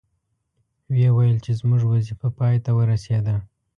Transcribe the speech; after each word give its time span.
وې 0.93 1.07
ویل 1.15 1.37
چې 1.45 1.51
زموږ 1.59 1.81
وظیفه 1.85 2.27
پای 2.37 2.55
ته 2.65 2.71
ورسیده. 2.79 3.35